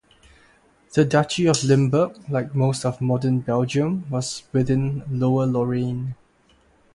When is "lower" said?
5.11-5.45